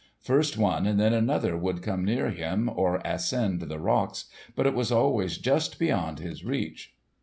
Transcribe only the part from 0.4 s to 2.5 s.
one and then another would come near